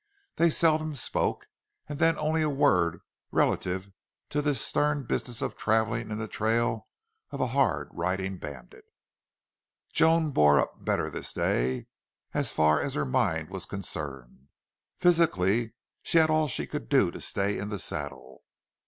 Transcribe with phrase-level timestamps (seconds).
[0.37, 1.45] They seldom spoke,
[1.87, 3.91] and then only a word relative
[4.29, 6.87] to this stern business of traveling in the trail
[7.29, 8.85] of a hard riding bandit.
[9.93, 11.85] Joan bore up better this day,
[12.33, 14.47] as far as her mind was concerned.
[14.97, 18.43] Physically she had all she could do to stay in the saddle.